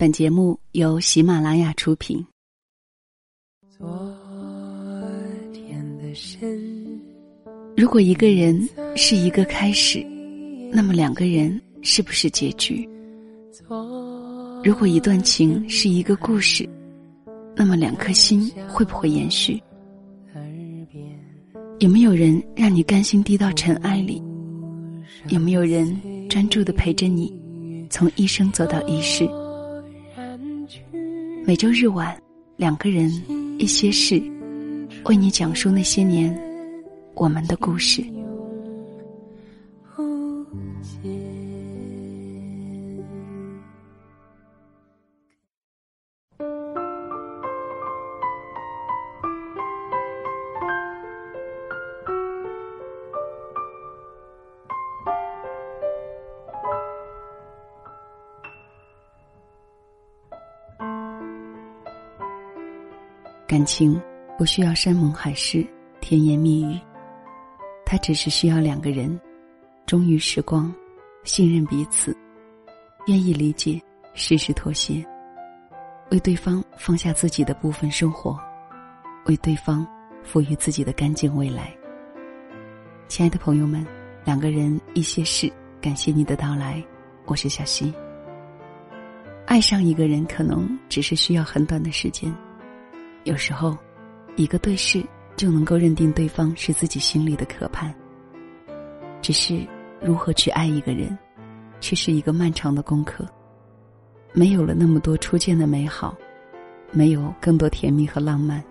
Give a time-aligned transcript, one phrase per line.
[0.00, 2.24] 本节目由喜马拉雅出品。
[3.68, 3.84] 昨
[5.52, 7.00] 天的深，
[7.76, 8.56] 如果一个人
[8.94, 10.00] 是一个开始，
[10.72, 12.88] 那么两个人是不是结局？
[14.62, 16.64] 如果一段情是一个故事，
[17.56, 19.60] 那么两颗心会不会延续？
[21.80, 24.22] 有没有人让你甘心低到尘埃里？
[25.30, 25.92] 有没有人
[26.28, 27.36] 专注的陪着你，
[27.90, 29.28] 从一生走到一世？
[31.48, 32.14] 每周日晚，
[32.58, 33.10] 两个人
[33.58, 34.22] 一些事，
[35.06, 36.38] 为你讲述那些年
[37.14, 38.04] 我们的故事。
[63.58, 64.00] 感情
[64.38, 65.66] 不需要山盟海誓、
[66.00, 66.78] 甜言蜜语，
[67.84, 69.20] 它只是需要两个人
[69.84, 70.72] 忠于时光、
[71.24, 72.16] 信任彼此、
[73.08, 73.82] 愿意理解、
[74.14, 75.04] 适时妥协，
[76.12, 78.38] 为对方放下自己的部分生活，
[79.26, 79.84] 为对方
[80.22, 81.76] 赋予自己的干净未来。
[83.08, 83.84] 亲爱的朋友们，
[84.24, 86.80] 两个人一些事，感谢你的到来，
[87.26, 87.92] 我是小溪。
[89.46, 92.32] 爱上一个人，可能只是需要很短的时间。
[93.28, 93.76] 有时候，
[94.36, 95.04] 一个对视
[95.36, 97.94] 就能够认定对方是自己心里的渴盼。
[99.20, 99.60] 只是
[100.00, 101.16] 如何去爱一个人，
[101.78, 103.28] 却是一个漫长的功课。
[104.32, 106.16] 没有了那么多初见的美好，
[106.90, 108.64] 没有更多甜蜜和浪漫，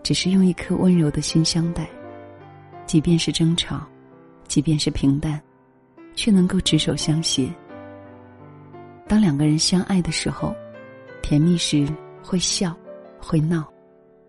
[0.00, 1.90] 只是用一颗温柔的心相待。
[2.86, 3.84] 即便是争吵，
[4.46, 5.42] 即便是平淡，
[6.14, 7.48] 却能够执手相携。
[9.08, 10.54] 当两个人相爱的时候，
[11.20, 11.84] 甜蜜时
[12.22, 12.76] 会笑，
[13.24, 13.64] 会闹。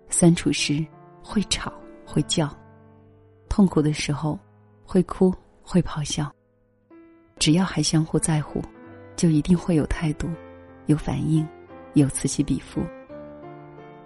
[0.10, 0.86] 相处时
[1.24, 1.74] 会吵
[2.06, 2.48] 会叫，
[3.50, 4.40] 痛苦的时候
[4.86, 5.34] 会哭
[5.64, 6.32] 会咆哮。
[7.40, 8.62] 只要还相互在乎，
[9.16, 10.30] 就一定会有态度、
[10.86, 11.46] 有反应、
[11.94, 12.82] 有此起彼伏。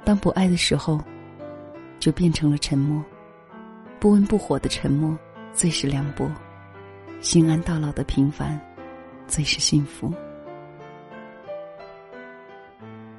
[0.05, 0.99] 当不爱的时候，
[1.99, 3.03] 就变成了沉默。
[3.99, 5.17] 不温不火的沉默
[5.51, 6.31] 最是凉薄，
[7.19, 8.59] 心安到老的平凡
[9.27, 10.13] 最是幸福。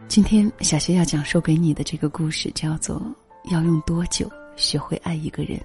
[0.09, 2.97] 今天小溪要讲述给你的这个故事叫做
[3.53, 5.59] 《要用多久学会爱一个人》，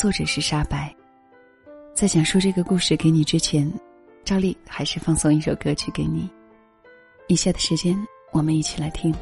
[0.00, 0.94] 作者是沙白。
[1.92, 3.68] 在讲述这个故事给你之前，
[4.24, 6.30] 照例还是放送一首歌曲给你。
[7.26, 7.98] 以下的时间，
[8.30, 9.12] 我们一起来听。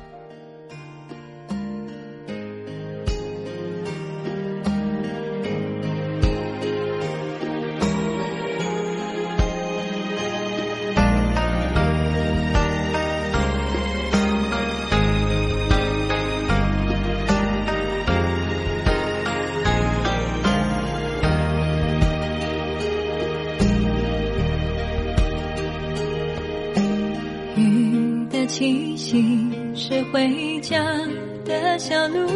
[31.45, 32.27] 的小路，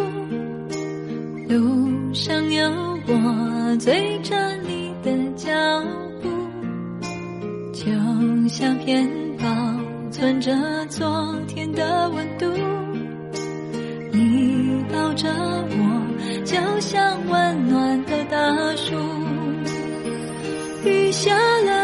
[1.48, 2.70] 路上有
[3.06, 5.50] 我追着你的脚
[6.22, 6.28] 步，
[7.72, 7.86] 就
[8.48, 9.46] 像片保
[10.10, 10.52] 存着
[10.88, 12.46] 昨天的温度。
[14.12, 18.36] 你抱着我，就像温暖的大
[18.76, 18.94] 树。
[20.84, 21.77] 雨下了，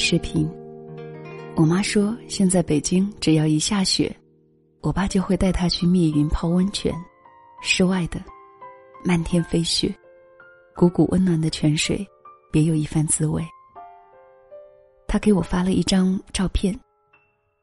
[0.00, 0.50] 视频，
[1.54, 4.10] 我妈说现在北京只要一下雪，
[4.80, 6.90] 我爸就会带她去密云泡温泉，
[7.60, 8.18] 室外的，
[9.04, 9.94] 漫天飞雪，
[10.74, 12.04] 汩汩温暖的泉水，
[12.50, 13.46] 别有一番滋味。
[15.06, 16.74] 他给我发了一张照片，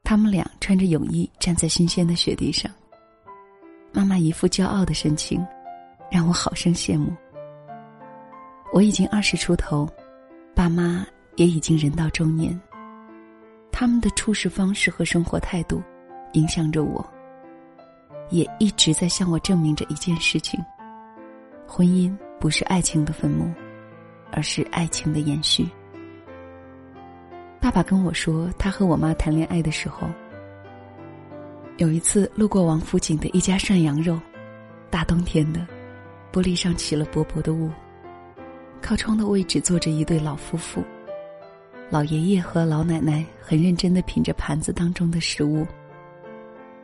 [0.03, 2.71] 他们俩穿着泳衣站在新鲜的雪地上，
[3.91, 5.43] 妈妈一副骄傲的神情，
[6.11, 7.11] 让我好生羡慕。
[8.71, 9.89] 我已经二十出头。
[10.53, 11.05] 爸妈
[11.37, 12.59] 也已经人到中年，
[13.71, 15.81] 他们的处事方式和生活态度，
[16.33, 17.07] 影响着我，
[18.31, 20.59] 也一直在向我证明着一件事情：
[21.67, 23.53] 婚姻不是爱情的坟墓，
[24.31, 25.67] 而是爱情的延续。
[27.59, 30.09] 爸爸跟我说，他和我妈谈恋爱的时候，
[31.77, 34.19] 有一次路过王府井的一家涮羊肉，
[34.89, 35.67] 大冬天的，
[36.33, 37.69] 玻璃上起了薄薄的雾。
[38.81, 40.83] 靠窗的位置坐着一对老夫妇，
[41.89, 45.65] 老爷爷和老奶奶很认真的品着盘子当中的食物，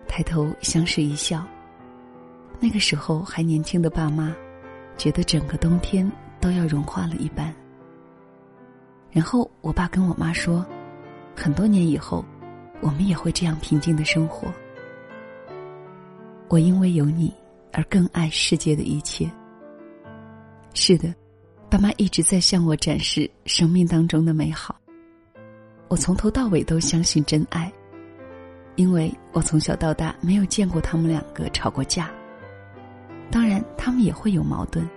[0.08, 1.46] 抬头相视一笑。
[2.58, 4.34] 那个时候还年轻的爸妈，
[4.98, 6.10] 觉得整个冬天
[6.40, 7.54] 都要融化了一般。
[9.12, 10.66] 然后我爸跟我妈说，
[11.36, 12.24] 很多年以后，
[12.80, 14.48] 我们也会这样平静的生活。
[16.48, 17.34] 我因为有你
[17.74, 19.30] 而更爱世界的一切。
[20.74, 21.14] 是的。
[21.70, 24.80] 爸妈一直在向我展示生命当中的美好。
[25.94, 27.72] 我从头到尾都相信真爱，
[28.78, 32.10] 因为我从小到大没有见过他们两个吵过架。
[33.30, 34.90] 当然，他们也会有矛盾，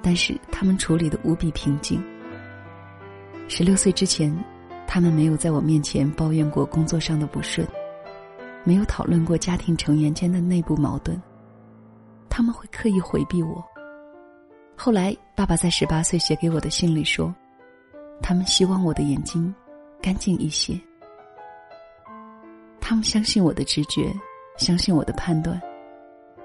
[0.00, 2.02] 但是他们处理的无比平静。
[3.46, 4.34] 十六岁之前，
[4.86, 7.68] 他们没有在我面前抱怨过工作上的不顺，
[8.64, 11.20] 没有讨论过家庭成员间的内部矛盾。
[12.30, 13.62] 他们会刻意回避我。
[14.78, 17.34] 后来，爸爸在十八岁写给我的信里说
[18.22, 19.54] ：“他们希望我的眼睛
[20.06, 20.80] 干净一些。
[22.80, 24.14] 他们相信我的直觉，
[24.56, 25.60] 相信我的判断，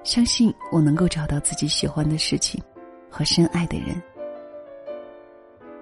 [0.04, 2.60] 相信我能够找到自己喜欢的事情
[3.08, 4.02] 和深爱的人，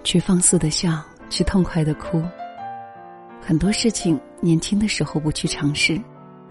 [0.03, 2.21] 去放肆的笑，去痛快的哭。
[3.39, 5.97] 很多事情年轻的时候不去尝试，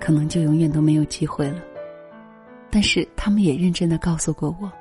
[0.00, 1.62] 可能就永远都没有机会了。
[2.70, 4.72] 但是他们也认真的告诉过我。”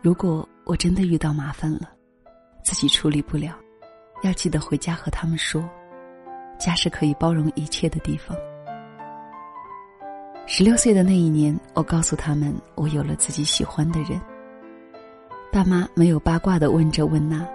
[0.00, 1.90] 如果我真的遇到麻烦了，
[2.62, 3.58] 自己处理不了，
[4.22, 5.62] 要记得回家和他们说，
[6.58, 8.36] 家是可以包容一切的地方。
[10.46, 14.20] 十六岁的那一年，我告诉他们我有了自己喜欢的人。
[15.52, 17.46] 爸妈没有八卦的问这问那，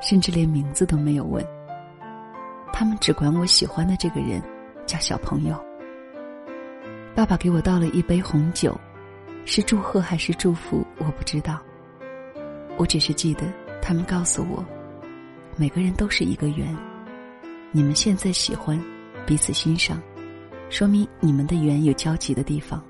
[0.00, 1.44] 甚至连名字都没有问。
[2.72, 4.42] 他们只管我喜欢的这个人
[4.86, 5.56] 叫小朋友。
[7.14, 8.74] 爸爸给我倒了一杯红酒，
[9.44, 11.60] 是祝贺还是祝福，我不知道。
[12.78, 13.44] 我只是记得，
[13.82, 14.64] 他们告诉我，
[15.56, 16.76] 每个人都是一个圆。
[17.70, 18.82] 你们现在喜欢，
[19.26, 20.00] 彼此欣赏，
[20.70, 22.82] 说明你们的缘有交集的地方。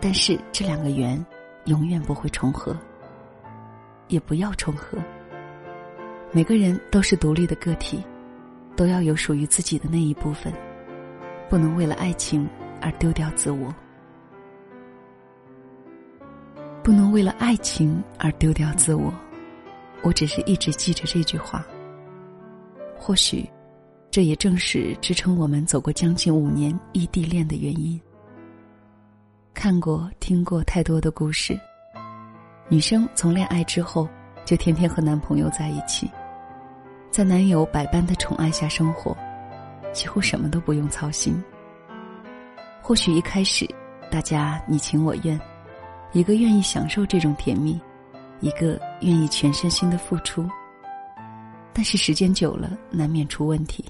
[0.00, 1.24] 但是这两个圆，
[1.66, 2.76] 永远不会重合，
[4.08, 4.98] 也不要重合。
[6.32, 8.02] 每个人都是独立的个体，
[8.76, 10.52] 都要有属于自己的那一部分，
[11.48, 12.48] 不能为了爱情
[12.80, 13.72] 而丢掉自我，
[16.82, 19.14] 不能为了爱情而丢掉自我。
[20.04, 21.66] 我只是一直记着这句话。
[22.96, 23.44] 或许，
[24.10, 28.00] 这也正是支撑我们走过将近五年异地恋的原因。
[29.52, 31.58] 看过、听过太多的故事，
[32.68, 34.08] 女生从恋爱之后
[34.44, 36.10] 就天天和男朋友在一起，
[37.10, 39.16] 在男友百般的宠爱下生活，
[39.92, 41.42] 几乎什么都不用操心。
[42.82, 43.66] 或许一开始，
[44.10, 45.40] 大家你情我愿，
[46.12, 47.80] 一个愿意享受这种甜蜜。
[48.44, 50.46] 一个愿意全身心的付出，
[51.72, 53.82] 但是时间久了难免出问题，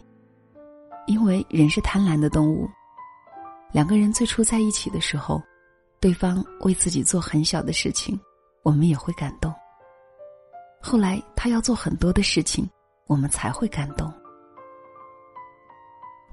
[1.09, 2.71] 因为人是贪婪的动物。
[3.73, 5.43] 两个人最初在一起的时候，
[5.99, 8.17] 对方为自己做很小的事情，
[8.63, 9.53] 我们也会感动。
[10.81, 12.65] 后来他要做很多的事情，
[13.09, 14.09] 我们才会感动。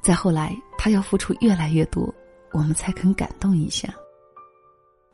[0.03, 2.13] 再后来他要付出越来越多，
[2.51, 3.91] 我们才肯感动一下。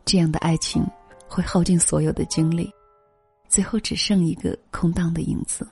[0.04, 0.86] 这样的爱情
[1.26, 2.70] 会耗尽所有的精力。
[3.48, 5.68] 最后只剩一个空荡的影子。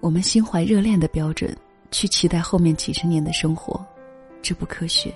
[0.00, 1.56] 我们心怀热恋的标准，
[1.90, 3.84] 去期待后面几十年的生活，
[4.40, 5.12] 这不科学。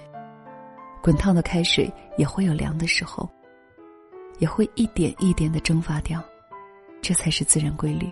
[1.02, 3.28] 滚烫的开水也会有凉的时候，
[4.38, 6.22] 也会一点一点的蒸发掉，
[7.00, 8.10] 这才是自然规律。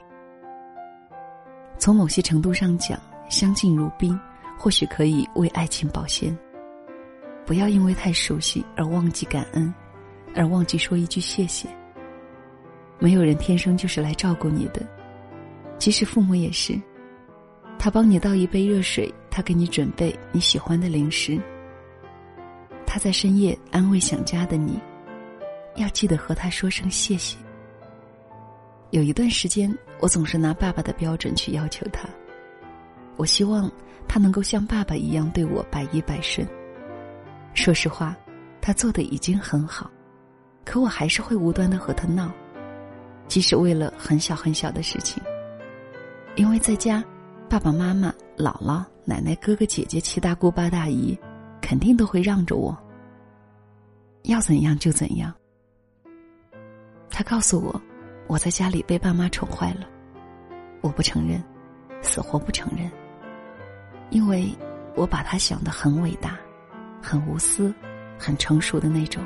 [1.78, 4.18] 从某些程度上讲，相敬如宾，
[4.58, 6.36] 或许可以为爱情保鲜。
[7.46, 9.72] 不要因为太熟悉而忘记感恩，
[10.36, 11.68] 而忘记说一句谢谢。
[13.00, 14.86] 没有人天生就是来照顾你的，
[15.78, 16.80] 即使父母也是。
[17.78, 21.40] 他帮你倒一杯热水，他给你准备你喜欢的零食。
[22.86, 24.78] 他在深夜安慰想家的你，
[25.76, 27.38] 要记得和他说声谢谢。
[28.90, 32.06] 有一段时间，我总是拿爸爸的标准去要求他，
[33.16, 33.70] 我希望
[34.06, 36.46] 他能够像爸爸一样对我百依百顺。
[37.54, 38.14] 说实话，
[38.60, 39.90] 他做的已经很好，
[40.66, 42.30] 可我还是会无端的和他闹。
[43.30, 45.22] 即使为了很小很小的事情，
[46.34, 47.02] 因为在家，
[47.48, 51.16] 爸爸妈妈、姥姥、奶奶、哥哥姐姐、七大姑八大姨，
[51.60, 52.76] 肯定都会让着我。
[54.24, 55.32] 要怎样就怎样。
[57.08, 57.80] 他告诉我，
[58.26, 59.86] 我在家里被爸妈宠坏了，
[60.80, 61.40] 我不承认，
[62.02, 62.90] 死活不承认，
[64.10, 64.52] 因为
[64.96, 66.36] 我把他想的很伟大，
[67.00, 67.72] 很无私，
[68.18, 69.22] 很成熟的那种。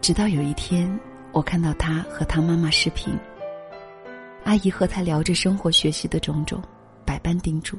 [0.00, 0.98] 直到有一天。
[1.32, 3.18] 我看到他和他妈妈视频，
[4.44, 6.62] 阿姨和他聊着生活、学习的种种，
[7.06, 7.78] 百般叮嘱。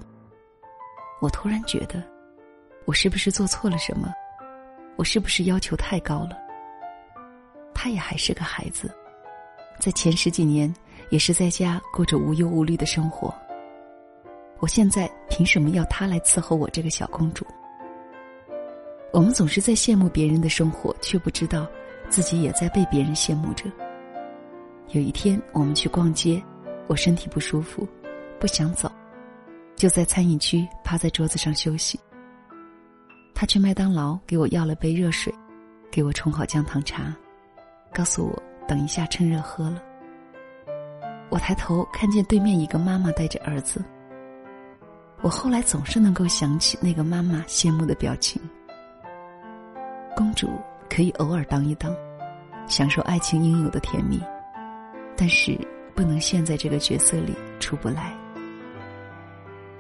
[1.22, 2.04] 我突然觉得，
[2.86, 4.12] 我是不是做错了什么？
[4.96, 6.32] 我是不是要求太高了？
[7.76, 8.92] 他也还是个孩子，
[9.80, 10.74] 在前十几年
[11.12, 13.32] 也是在家过着无忧无虑的生活。
[14.60, 17.46] 我现在凭什么要他来伺候我这个小公主？
[19.12, 21.68] 我们总是在羡慕别人的生活，却不知道。
[22.10, 23.66] 自己也在被别人羡慕着。
[24.90, 26.42] 有一天，我们去逛街，
[26.88, 27.88] 我身体不舒服，
[28.40, 28.92] 不想走，
[29.76, 32.00] 就在餐饮区趴在桌子上休息。
[33.34, 35.34] 他去麦当劳给我要了杯热水，
[35.90, 37.16] 给我冲好姜糖茶，
[37.92, 39.82] 告诉我等一下趁热喝了。
[41.30, 43.84] 我抬头看见对面一个妈妈带着儿子，
[45.22, 48.40] 我后来总是能够想起那个妈妈羡慕的表情。
[50.16, 50.48] 公主。
[50.96, 51.92] 可以偶尔当一当，
[52.68, 54.22] 享受爱情应有的甜蜜，
[55.18, 55.58] 但是
[55.96, 58.16] 不能陷在这个角色里出不来。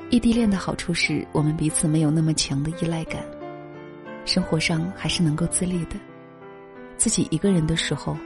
[0.09, 3.21] 异地恋的好处是我们彼此没有那么强的依赖感，
[4.25, 5.97] 生活上还是能够自立的。
[6.97, 8.17] 自己一个人的时候，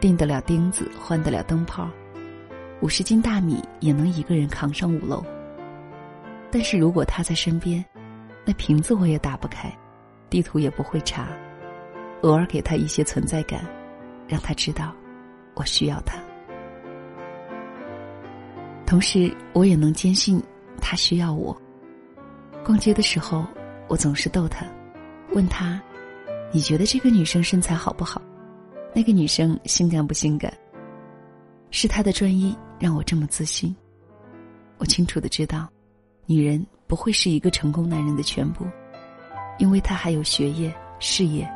[0.00, 1.90] 钉得了钉子，换得了灯泡，
[2.80, 5.22] 五十斤大米也能一个人扛上五楼。
[6.50, 7.84] 但是如果他在身边，
[8.46, 9.70] 那瓶子我也打不开，
[10.30, 11.28] 地图也不会查。
[12.22, 13.64] 偶尔给他一些存在感，
[14.28, 14.94] 让他知道
[15.54, 16.18] 我需要他。
[18.86, 20.42] 同时，我也能坚信
[20.80, 21.56] 他需要我。
[22.64, 23.46] 逛街的时候，
[23.88, 24.66] 我总是逗他，
[25.32, 25.80] 问他
[26.52, 28.20] ：“你觉得这个女生身材好不好？
[28.94, 30.52] 那个女生性感不性感？”
[31.70, 33.74] 是他的专一让我这么自信。
[34.76, 35.68] 我清楚的知道，
[36.26, 38.66] 女人不会是一个成功男人的全部，
[39.58, 41.48] 因为他还有学业、事业。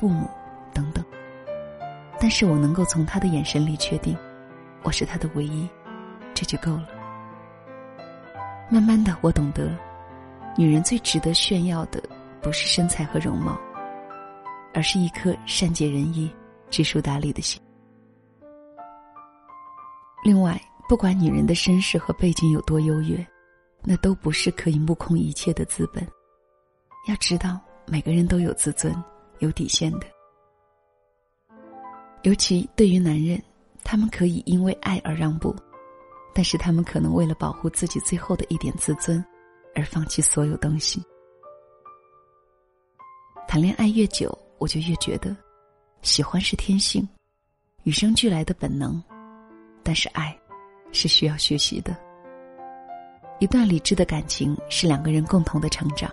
[0.00, 0.26] 父母，
[0.72, 1.04] 等等。
[2.18, 4.16] 但是我能够从他的眼神里确定，
[4.82, 5.68] 我是他的唯一，
[6.32, 6.88] 这就够了。
[8.70, 9.70] 慢慢的，我懂得，
[10.56, 12.02] 女人最值得炫耀的，
[12.40, 13.60] 不是身材和容貌，
[14.72, 16.34] 而是一颗善解人意、
[16.70, 17.60] 知书达理的心。
[20.24, 23.26] 另外，不管女人的身世和背景有多优越，
[23.82, 26.02] 那都不是可以目空一切的资本。
[27.06, 28.94] 要知道，每个人都有自尊、
[29.40, 30.06] 有底线的。
[32.22, 33.42] 尤其对于男人，
[33.82, 35.54] 他们可以因为爱而让步，
[36.34, 39.24] 但是他们可能为了保护自己最后的一点自尊，
[39.74, 41.02] 而放弃所有东西。
[43.48, 45.34] 谈恋爱越久，我就越觉得，
[46.02, 47.08] 喜欢是天性，
[47.84, 49.02] 与生俱来的本能，
[49.82, 50.38] 但是爱，
[50.92, 51.96] 是需要学习的。
[53.38, 56.10] 一段理智的感情是两个人共同的成长。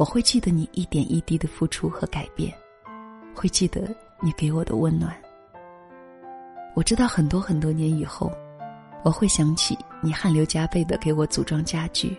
[0.00, 2.50] 我会记得你一点一滴的付出和改变，
[3.34, 5.14] 会记得你给我的温暖。
[6.74, 8.32] 我知道很多很多年以后，
[9.04, 12.16] 我会想起你汗流浃背的给我组装家具，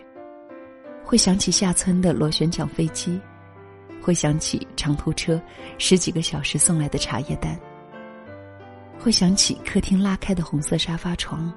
[1.02, 3.20] 会想起下村的螺旋桨飞机。
[4.00, 5.40] 会想起长途车
[5.76, 7.58] 十几个小时送来的茶叶蛋，
[8.96, 11.52] 会想起客厅拉开的红色沙发床，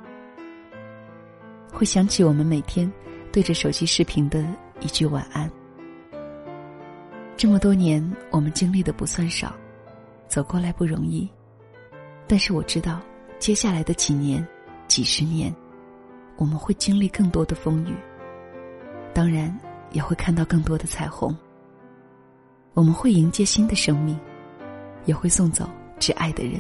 [1.72, 2.92] 会想起我们每天
[3.32, 4.44] 对着手机视频的
[4.80, 5.48] 一句晚安。
[7.38, 8.02] 这么多年，
[8.32, 9.54] 我们经历的不算少，
[10.28, 11.30] 走过来不容易，
[12.28, 13.02] 但是我知道，
[13.40, 14.46] 接下来的几年、
[14.88, 15.54] 几十年，
[16.38, 17.94] 我们会经历更多的风雨，
[19.14, 19.54] 当然
[19.92, 21.36] 也会看到更多的彩虹。
[22.74, 24.18] 我们会迎接新的生命，
[25.06, 26.60] 也会送走挚爱的人。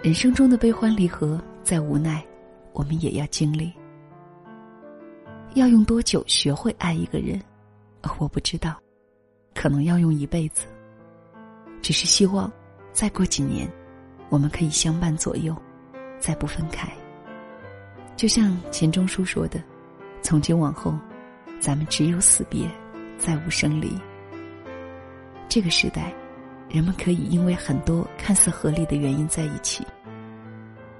[0.00, 2.24] 人生中的悲欢离合，再无奈，
[2.72, 3.72] 我们也要经历。
[5.54, 7.40] 要用多久学会爱一个人，
[8.18, 8.80] 我不知道，
[9.54, 10.66] 可能要用一辈子。
[11.80, 12.50] 只是希望，
[12.92, 13.70] 再过几年，
[14.28, 15.54] 我们可以相伴左右，
[16.18, 16.90] 再不分开。
[18.16, 19.62] 就像钱钟书说的
[20.22, 20.94] ：“从今往后，
[21.60, 22.66] 咱们只有死别，
[23.18, 23.98] 再无生离。”
[25.48, 26.12] 这个时代，
[26.68, 29.86] 人们可以因为很多看似合理的原因在一起，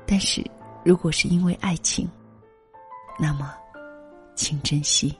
[0.07, 0.44] 但是
[0.85, 2.09] 如果是因为爱情，
[3.18, 3.55] 那么，
[4.35, 5.16] 请珍惜。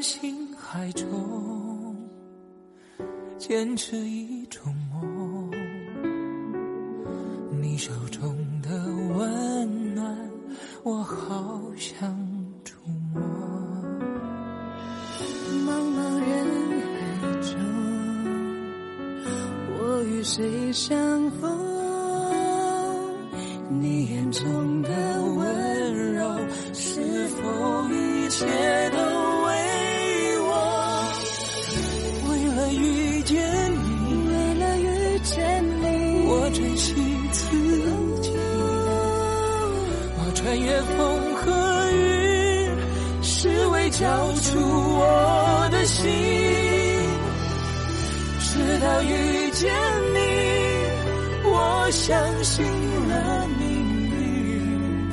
[0.00, 1.94] 心海中，
[3.36, 5.50] 坚持一种梦。
[7.60, 8.70] 你手中的
[9.14, 10.16] 温暖，
[10.84, 12.08] 我好想
[12.64, 12.76] 触
[13.12, 13.20] 摸。
[15.66, 16.30] 茫茫人
[16.96, 17.00] 海
[17.42, 17.60] 中，
[19.76, 21.50] 我与谁相逢？
[23.68, 24.88] 你眼中的
[25.36, 26.38] 温柔，
[26.72, 28.46] 是否一切
[28.90, 29.09] 都？
[40.50, 42.68] 穿越风和雨，
[43.22, 46.10] 是为交出我的心。
[48.40, 49.72] 直到遇见
[50.12, 50.18] 你，
[51.44, 53.62] 我相信了命
[54.10, 55.08] 运，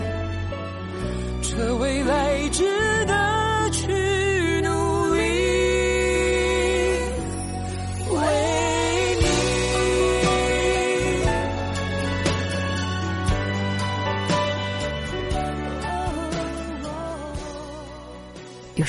[1.43, 2.65] 这未来之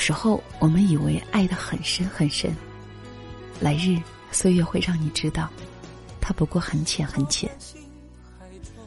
[0.09, 2.51] 时候，我们以为爱的很深很深，
[3.59, 3.95] 来日
[4.31, 5.47] 岁月会让你知道，
[6.19, 7.47] 它不过很浅很浅。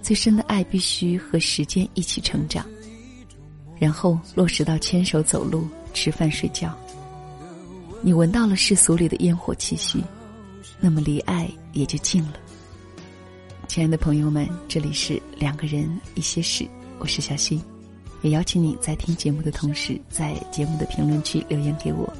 [0.02, 2.66] 最深的爱必须和时间一起成长，
[3.78, 6.76] 然后落实到牵手走路、吃饭睡觉。
[8.00, 10.02] 你闻到了世俗里的烟火气息，
[10.80, 12.32] 那么离爱也就近了。
[13.68, 16.66] 亲爱的朋友们，这里是两个人一些事，
[16.98, 17.62] 我是小溪。
[18.22, 22.10] 也邀请你在听节目的同时，在节目的评论区留言给我，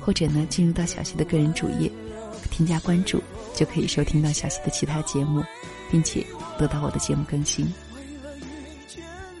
[0.00, 1.90] 或者呢，进入到小溪的个人主页，
[2.50, 3.22] 添加关注，
[3.54, 5.44] 就可以收听到小溪的其他节目，
[5.90, 6.26] 并且
[6.58, 7.70] 得到我的节目更新。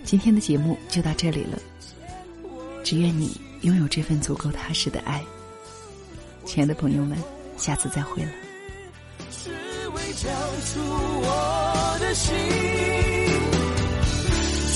[0.04, 1.58] 今天的节目就到这里了，
[2.84, 5.24] 只愿你拥有这份足够踏实的爱。
[6.44, 7.18] 亲爱的朋友们，
[7.56, 8.30] 下次再会了。
[9.30, 9.50] 只
[9.88, 10.28] 为交
[10.60, 12.34] 出我的心。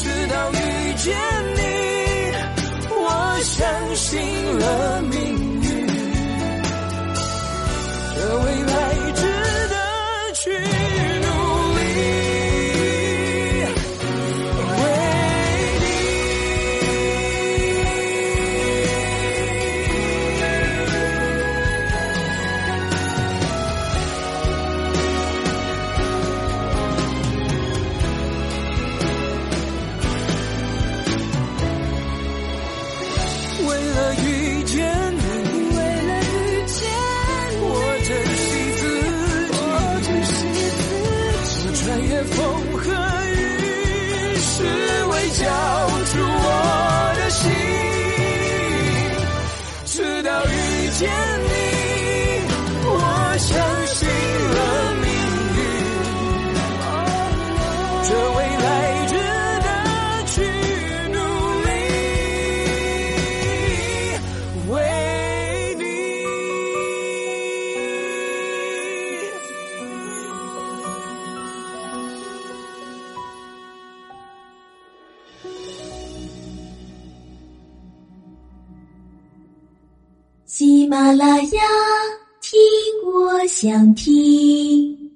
[0.02, 1.16] 直到遇见
[1.56, 1.62] 你，
[2.90, 4.20] 我相信
[4.58, 5.39] 了命
[83.60, 85.09] 想听。